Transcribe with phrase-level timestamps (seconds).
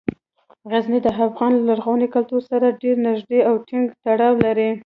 [0.71, 4.69] غزني د افغان لرغوني کلتور سره ډیر نږدې او ټینګ تړاو لري.